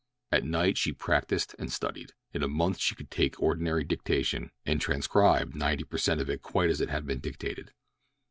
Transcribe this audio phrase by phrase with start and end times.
[0.31, 2.13] At night she practised and studied.
[2.33, 6.41] In a month she could take ordinary dictation and transcribe ninety per cent of it
[6.41, 7.71] quite as it had been dictated.